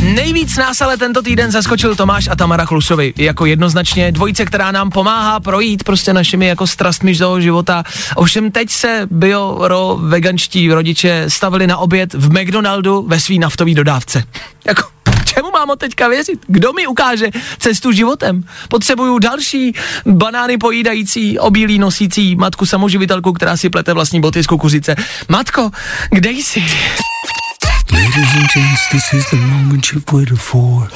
[0.00, 3.14] Nejvíc nás ale tento týden zaskočil Tomáš a Tamara Chlusovi.
[3.16, 7.84] Jako jednoznačně dvojice, která nám pomáhá projít prostě našimi jako strastmi z toho života.
[8.14, 13.74] Ovšem teď se bio, ro, veganští rodiče stavili na oběd v McDonaldu ve svý naftový
[13.74, 14.24] dodávce.
[14.64, 14.82] Jako,
[15.24, 16.40] čemu mám teďka věřit?
[16.46, 17.26] Kdo mi ukáže
[17.58, 18.44] cestu životem?
[18.68, 19.72] Potřebuju další
[20.06, 24.94] banány pojídající, obílí nosící matku samoživitelku, která si plete vlastní boty z kukuřice.
[25.28, 25.70] Matko,
[26.10, 26.64] kde jsi?
[27.92, 30.88] Ladies and gents, this is the moment you've waited for.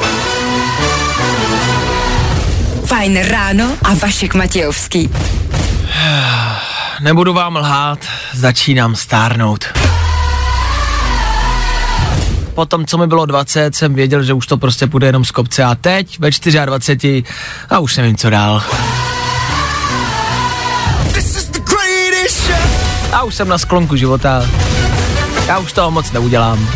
[2.85, 5.11] Fajn ráno a Vašek Matějovský.
[7.01, 7.99] Nebudu vám lhát,
[8.35, 9.65] začínám stárnout.
[12.55, 15.65] Potom, co mi bylo 20, jsem věděl, že už to prostě půjde jenom z kopce
[15.65, 16.31] a teď ve
[16.67, 17.25] 24
[17.71, 18.63] a už nevím, co dál.
[23.13, 24.47] A už jsem na sklonku života.
[25.51, 26.69] Já už toho moc neudělám.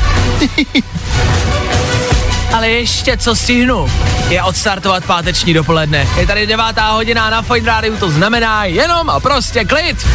[2.52, 3.90] Ale ještě co stihnu,
[4.28, 6.08] je odstartovat páteční dopoledne.
[6.16, 10.06] Je tady devátá hodina na Fine Rádiu, to znamená jenom a prostě klid.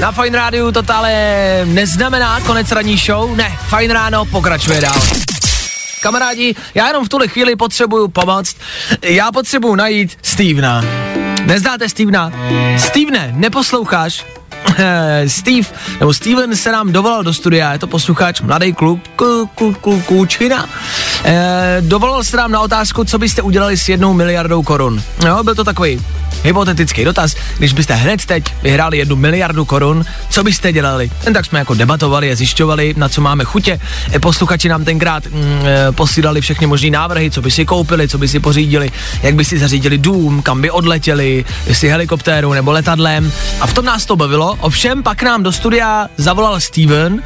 [0.00, 1.12] Na Fine Rádiu to ale
[1.64, 5.00] neznamená konec ranní show, ne, Fine Ráno pokračuje dál.
[6.02, 8.56] Kamarádi, já jenom v tuhle chvíli potřebuju pomoct.
[9.02, 10.84] Já potřebuju najít Stevena.
[11.44, 12.32] Neznáte Stevena?
[12.78, 14.37] Stevene, neposloucháš?
[15.26, 15.68] Steve,
[16.00, 20.04] nebo Steven se nám dovolal do studia, je to posluchač, mladý kluk, kluk, kluk, kluk
[20.04, 20.68] klučina.
[21.24, 25.02] E, dovolal se nám na otázku, co byste udělali s jednou miliardou korun.
[25.24, 26.00] No, byl to takový
[26.42, 31.10] hypotetický dotaz, když byste hned teď vyhráli jednu miliardu korun, co byste dělali?
[31.24, 33.80] Jen tak jsme jako debatovali a zjišťovali, na co máme chutě.
[34.14, 38.18] E, posluchači nám tenkrát mm, e, posílali všechny možné návrhy, co by si koupili, co
[38.18, 38.90] by si pořídili,
[39.22, 43.32] jak by si zařídili dům, kam by odletěli, jestli helikoptéru nebo letadlem.
[43.60, 44.56] A v tom nás to bavilo.
[44.60, 47.22] Ovšem pak nám do studia zavolal Steven,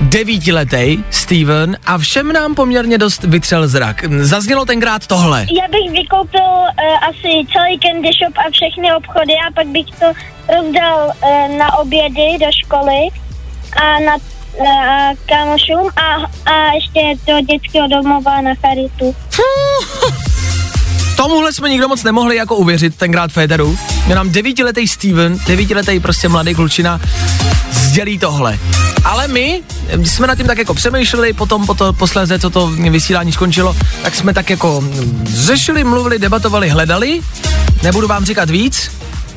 [0.00, 4.04] devítiletý Steven, a všem nám poměrně dost vytřel zrak.
[4.20, 5.40] Zaznělo tenkrát tohle.
[5.40, 10.06] Já bych vykoupil uh, asi celý candy shop a všechny obchody a pak bych to
[10.56, 13.00] rozdal uh, na obědy do školy
[13.82, 14.66] a na uh,
[15.26, 16.08] kámošům a,
[16.52, 19.16] a ještě do dětského domova na charitu.
[21.16, 23.78] Tomuhle jsme nikdo moc nemohli jako uvěřit tenkrát v Féteru.
[24.06, 27.00] Mě nám devítiletý Steven, devítiletý prostě mladý klučina,
[27.70, 28.58] sdělí tohle.
[29.04, 29.62] Ale my
[30.04, 34.14] jsme nad tím tak jako přemýšleli, potom po to, posléze, co to vysílání skončilo, tak
[34.14, 34.84] jsme tak jako
[35.24, 37.20] řešili, mluvili, debatovali, hledali.
[37.82, 38.90] Nebudu vám říkat víc,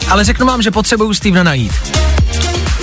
[0.09, 1.73] ale řeknu vám, že potřebuju Stevena najít.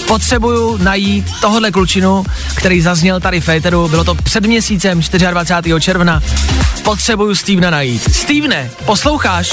[0.07, 5.81] Potřebuju najít tohohle klučinu, který zazněl tady v Féteru, bylo to před měsícem 24.
[5.81, 6.23] června.
[6.83, 8.15] Potřebuju Stevena najít.
[8.15, 9.51] Stevene, posloucháš?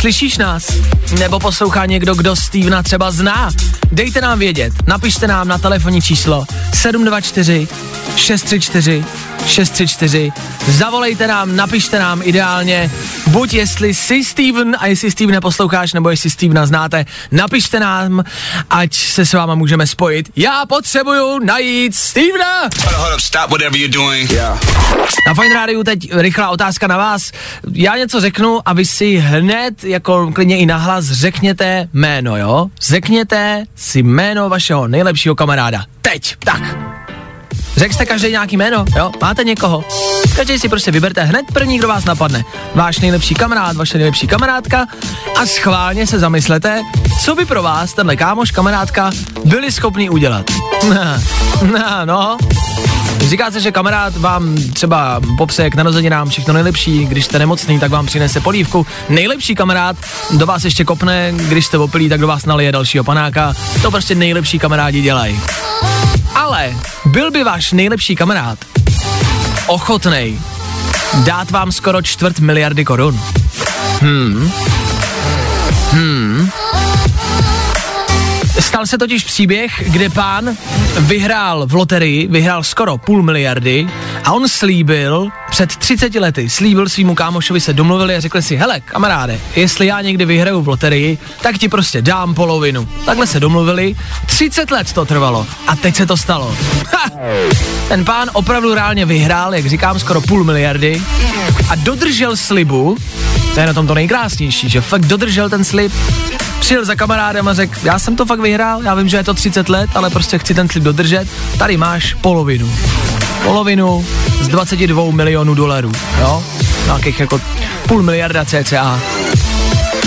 [0.00, 0.72] Slyšíš nás?
[1.18, 3.50] Nebo poslouchá někdo, kdo Stevena třeba zná?
[3.92, 7.68] Dejte nám vědět, napište nám na telefonní číslo 724
[8.16, 9.04] 634
[9.46, 10.32] 634.
[10.68, 12.90] Zavolejte nám, napište nám ideálně,
[13.26, 18.24] buď jestli jsi Steven a jestli Steven neposloucháš, nebo jestli Stevena znáte, napište nám,
[18.70, 20.30] ať se s váma můžeme spojit.
[20.36, 22.60] Já potřebuju najít Stevena!
[22.96, 24.30] Hold up, stop whatever you're doing.
[24.30, 24.58] Yeah.
[25.26, 27.32] Na Fine Radio teď rychlá otázka na vás.
[27.72, 32.66] Já něco řeknu a vy si hned, jako klidně i nahlas, řekněte jméno, jo?
[32.82, 35.84] Řekněte si jméno vašeho nejlepšího kamaráda.
[36.02, 36.62] Teď, tak.
[37.76, 39.12] Řekl jste každý nějaký jméno, jo?
[39.20, 39.84] Máte někoho?
[40.36, 42.44] Každý si prostě vyberte hned první, kdo vás napadne.
[42.74, 44.86] Váš nejlepší kamarád, vaše nejlepší kamarádka
[45.36, 46.82] a schválně se zamyslete,
[47.20, 49.10] co by pro vás tenhle kámoš, kamarádka
[49.44, 50.50] byli schopni udělat.
[51.62, 52.38] no, no,
[53.28, 57.90] Říká se, že kamarád vám třeba popře k narozeninám všechno nejlepší, když jste nemocný, tak
[57.90, 58.86] vám přinese polívku.
[59.08, 59.96] Nejlepší kamarád
[60.30, 63.54] do vás ještě kopne, když jste opilí, tak do vás nalije dalšího panáka.
[63.82, 65.40] To prostě nejlepší kamarádi dělají.
[66.34, 68.58] Ale byl by váš nejlepší kamarád
[69.70, 70.34] ochotnej
[71.26, 73.20] dát vám skoro čtvrt miliardy korun?
[74.00, 74.52] Hmm.
[75.90, 76.19] Hmm.
[78.80, 80.56] Stal se totiž příběh, kde pán
[80.98, 83.88] vyhrál v loterii, vyhrál skoro půl miliardy
[84.24, 88.80] a on slíbil před 30 lety, slíbil svýmu kámošovi, se domluvili a řekli si, hele
[88.80, 92.88] kamaráde, jestli já někdy vyhraju v loterii, tak ti prostě dám polovinu.
[93.04, 96.56] Takhle se domluvili, 30 let to trvalo a teď se to stalo.
[96.94, 97.10] Ha!
[97.88, 101.02] Ten pán opravdu reálně vyhrál, jak říkám, skoro půl miliardy
[101.68, 102.96] a dodržel slibu,
[103.54, 105.92] to je na tom to nejkrásnější, že fakt dodržel ten slib,
[106.60, 109.34] přijel za kamarádem a řekl, já jsem to fakt vyhrál, já vím, že je to
[109.34, 112.72] 30 let, ale prostě chci ten slib dodržet, tady máš polovinu.
[113.44, 114.06] Polovinu
[114.40, 116.44] z 22 milionů dolarů, jo?
[116.84, 117.40] Nějakých jako
[117.88, 119.00] půl miliarda cca.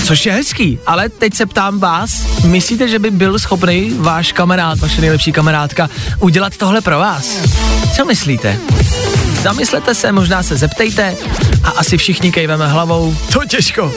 [0.04, 4.80] Což je hezký, ale teď se ptám vás, myslíte, že by byl schopný váš kamarád,
[4.80, 5.89] vaše nejlepší kamarádka,
[6.20, 7.28] udělat tohle pro vás?
[7.96, 8.58] Co myslíte?
[9.42, 11.16] Zamyslete se, možná se zeptejte
[11.63, 13.16] a asi všichni kejveme hlavou.
[13.34, 13.94] To těžko.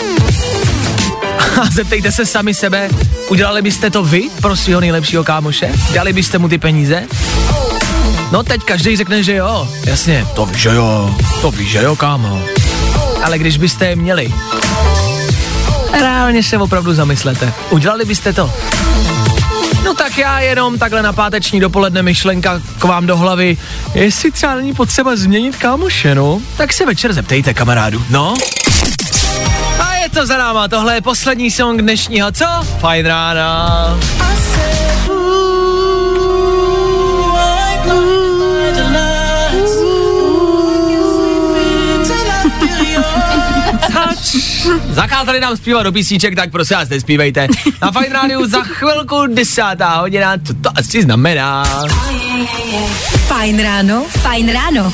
[1.62, 2.88] A zeptejte se sami sebe,
[3.28, 5.72] udělali byste to vy pro svého nejlepšího kámoše?
[5.94, 7.02] Dali byste mu ty peníze?
[8.32, 9.68] No teď každý řekne, že jo.
[9.84, 11.14] Jasně, to víš, že jo.
[11.40, 12.42] To víš, že jo, kámo.
[13.22, 14.32] Ale když byste je měli,
[15.92, 17.52] reálně se opravdu zamyslete.
[17.70, 18.52] Udělali byste to?
[19.84, 23.56] No tak já jenom takhle na páteční dopoledne myšlenka k vám do hlavy.
[23.94, 28.34] Jestli třeba není potřeba změnit kámoše, no, tak se večer zeptejte kamarádu, no.
[30.16, 32.44] To za náma, tohle je poslední song dnešního, co?
[32.80, 34.00] Fajn rána.
[44.88, 47.48] Zakázali nám zpívat do písniček, tak prosím vás nespívejte.
[47.82, 51.64] Na Fajn rádiu za chvilku desátá hodina, co to asi znamená.
[53.26, 54.92] Fajn ráno, fajn ráno.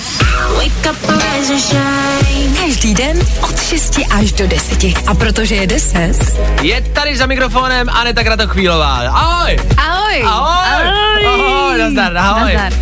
[2.61, 4.85] Každý den od 6 až do 10.
[5.07, 6.15] A protože je 10,
[6.63, 8.95] Je tady za mikrofonem Aneta Kratochvílová.
[9.09, 9.57] Ahoj!
[9.77, 10.23] Ahoj!
[10.27, 11.27] Ahoj!
[11.27, 12.55] Ahoj, nazdar, ahoj.
[12.55, 12.73] Nazdar.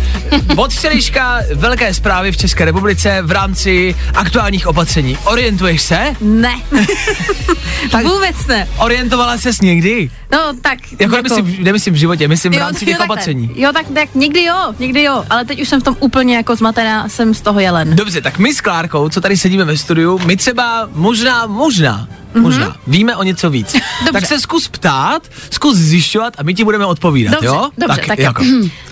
[0.55, 5.17] Od včerejška velké zprávy v České republice v rámci aktuálních opatření.
[5.23, 6.13] Orientuješ se?
[6.21, 6.53] Ne.
[7.91, 8.67] tak vůbec ne.
[8.77, 10.09] Orientovala ses někdy?
[10.31, 10.79] No tak.
[10.99, 13.15] Jako, nemyslím, nemyslím v životě, myslím v Jo, rámci jo, těch takhle.
[13.15, 13.51] opatření.
[13.55, 16.55] Jo, tak, tak někdy jo, někdy jo, ale teď už jsem v tom úplně jako
[16.55, 17.95] zmatená, jsem z toho jelen.
[17.95, 22.07] Dobře, tak my s Klárkou, co tady sedíme ve studiu, my třeba možná, možná,
[22.39, 23.73] možná, víme o něco víc.
[23.73, 23.83] Mhm.
[24.05, 24.11] Dobře.
[24.21, 27.69] Tak se zkus ptát, zkus zjišťovat a my ti budeme odpovídat, Dobře, jo?
[27.77, 28.43] dobře, tak, jako.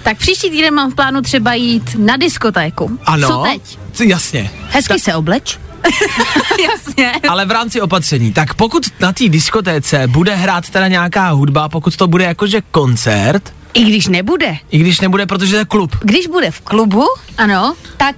[0.04, 3.00] tak příští týden mám v plánu třeba jít na diskotéku.
[3.06, 3.62] Ano, Co teď?
[3.94, 4.52] C- jasně.
[4.70, 5.58] Hezky se obleč.
[6.64, 7.12] Jasně.
[7.30, 11.96] Ale v rámci opatření, tak pokud na té diskotéce bude hrát teda nějaká hudba, pokud
[11.98, 14.58] to bude jakože koncert, I když nebude.
[14.72, 15.96] i když nebude, protože to je klub.
[16.02, 17.06] Když bude v klubu,
[17.38, 18.16] ano, tak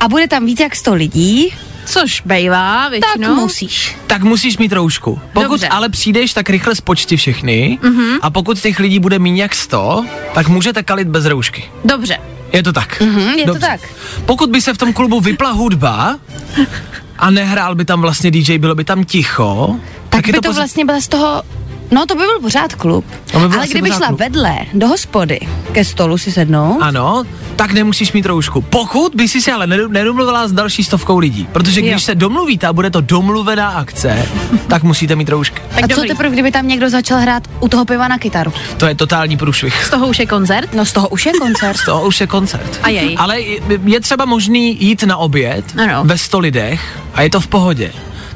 [0.00, 1.54] a bude tam víc jak 100 lidí,
[1.86, 3.96] což bejvá většinou, tak musíš.
[4.06, 5.20] Tak musíš mít roušku.
[5.32, 5.68] Pokud Dobře.
[5.68, 8.18] ale přijdeš, tak rychle spočti všechny Mhm.
[8.22, 11.64] a pokud těch lidí bude méně jak 100, tak můžete kalit bez roušky.
[11.84, 12.18] Dobře.
[12.52, 13.00] Je to tak.
[13.00, 13.66] Mhm, je to Dobře.
[13.66, 13.80] tak.
[14.26, 16.18] Pokud by se v tom klubu vypla hudba
[17.18, 19.76] a nehrál by tam vlastně DJ, bylo by tam ticho,
[20.08, 21.42] Tak, je by to, poz- vlastně byla z toho
[21.92, 23.04] No to by byl pořád klub.
[23.32, 24.18] To by byl Ale kdyby šla klub.
[24.20, 25.40] vedle do hospody
[25.72, 27.22] ke stolu si sednout, Ano,
[27.56, 28.60] tak nemusíš mít roušku.
[28.62, 32.00] Pokud by si se ale nedo- nedomluvila s další stovkou lidí, protože když Jo.
[32.00, 34.28] se domluvíte a bude to domluvená akce,
[34.68, 35.62] tak musíte mít roušky.
[35.82, 38.52] a co teprve, kdyby tam někdo začal hrát u toho piva na kytaru?
[38.76, 39.84] To je totální průšvih.
[39.84, 40.74] Z toho už je koncert?
[40.74, 41.76] No z toho už je koncert.
[41.76, 42.80] Z toho už je koncert.
[42.82, 43.16] A jej.
[43.18, 46.02] Ale je- je třeba možný jít na oběd Ano.
[46.04, 47.92] ve 100 lidech a je to v pohodě.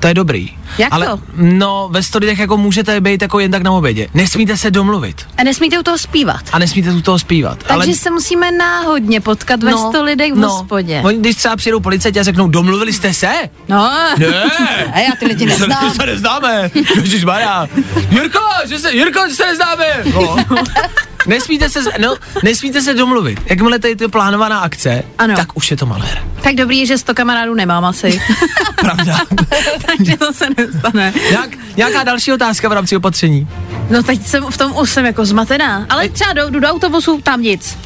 [0.06, 0.50] To je dobrý.
[0.78, 1.20] Jak Ale to?
[1.36, 4.08] no, ve 100 lidech jako můžete být jako jen tak na obědě.
[4.14, 5.26] Nesmíte se domluvit.
[5.36, 6.40] A nesmíte u toho zpívat.
[6.52, 7.58] A nesmíte u toho zpívat.
[7.58, 11.02] Takže ale se musíme náhodně potkat ve sto lidech v hospodě.
[11.04, 13.32] Oni, když třeba přijedou policajti a řeknou, domluvili jste se?
[13.68, 13.90] No.
[14.18, 14.44] Ne.
[14.92, 15.90] A já ty lidi neznám.
[15.90, 16.70] Se, se neznáme.
[16.96, 17.68] Ježišmarja.
[18.10, 19.86] Jirko, že se, Jirko, že se neznáme.
[20.14, 20.36] No.
[21.26, 23.40] Nesmíte se, no, nesmíte se domluvit.
[23.46, 25.36] Jakmile tady je plánovaná akce, Ano.
[25.36, 26.22] tak už je to malér.
[26.42, 28.20] Tak dobrý že sto kamarádů nemám asi.
[28.80, 29.18] Pravda.
[29.86, 31.12] Takže to se nestane.
[31.30, 33.48] Nějak, nějaká další otázka v rámci opatření?
[33.90, 35.86] No teď jsem v tom už jsem jako zmatená.
[35.88, 37.78] Ale třeba jdu do autobusu, tam nic.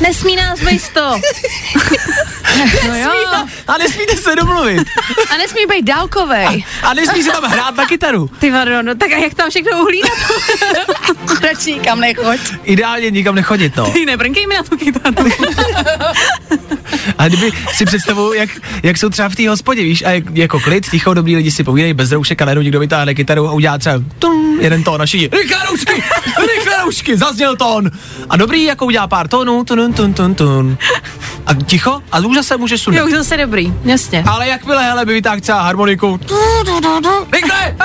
[0.00, 1.00] Nesmí nás být to.
[2.88, 3.10] no jo.
[3.66, 4.88] A nesmíte se domluvit.
[5.30, 6.64] A nesmí být dálkovej.
[6.82, 8.30] A nesmí se tam hrát na kytaru.
[8.38, 10.18] Ty vado, no tak a jak tam všechno uhlídat?
[11.42, 12.40] Radši nikam nechoď.
[12.64, 13.90] Ideálně nikam nechodit, no.
[13.90, 15.30] Ty nebrnkej mi na tu kytaru.
[17.18, 18.50] A kdyby si představuju, jak,
[18.82, 21.64] jak jsou třeba v té hospodě, víš, a jak, jako klid, ticho, dobrý lidi si
[21.64, 25.06] povídají bez roušek a najednou někdo vytáhne kytaru a udělá třeba tum, jeden tón a
[25.06, 26.02] všichni, rychle roušky,
[26.54, 27.90] rychle roušky, zazněl tón.
[28.30, 30.78] A dobrý, jako udělá pár tónů, tun, tun, tun, tun.
[31.46, 33.00] A ticho a už zase může sundat.
[33.00, 34.24] jo, už zase dobrý, jasně.
[34.28, 36.20] Ale jakmile, hele, by vytáhl třeba harmoniku,
[37.32, 37.76] rychle.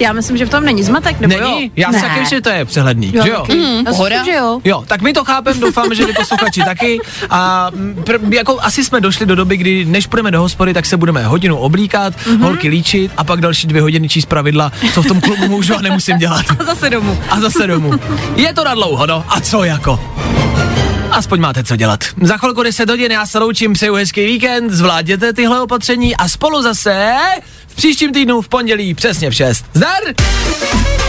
[0.00, 1.40] Já myslím, že v tom není zmatek, nebo jo?
[1.40, 2.00] Není, já si Ne.
[2.02, 3.44] taky myslím, že to je přehledný, že jo?
[3.54, 4.24] Mm, pohoda.
[4.24, 4.60] Že jo.
[4.64, 7.00] Jo, tak my to chápeme, doufám, že vy posluchači taky.
[7.30, 7.70] A
[8.04, 11.24] pr- jako asi jsme došli do doby, kdy než půjdeme do hospody, tak se budeme
[11.26, 12.42] hodinu oblíkat, mm-hmm.
[12.42, 15.80] holky líčit a pak další dvě hodiny číst pravidla, co v tom klubu můžu a
[15.80, 16.46] nemusím dělat.
[16.66, 17.18] Zase domů.
[17.30, 17.92] A zase domů.
[18.36, 19.24] Je to na dlouho, no.
[19.28, 20.00] A co jako?
[21.14, 22.04] Aspoň máte co dělat.
[22.22, 26.62] Za chvilku 10 hodin já se loučím, přeju hezký víkend, zvládněte tyhle opatření a spolu
[26.62, 27.12] zase
[27.68, 29.64] v příštím týdnu v pondělí přesně v 6.
[29.74, 30.00] Zdar!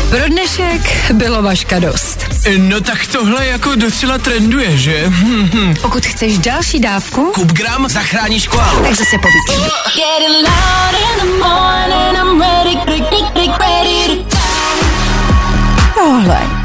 [0.10, 2.26] Pro dnešek bylo vaška dost.
[2.58, 5.12] No tak tohle jako docela trenduje, že?
[5.82, 8.84] Pokud chceš další dávku, Kup gram, zachráníš koalu.
[8.84, 9.28] tak zase to
[15.94, 16.65] Tohle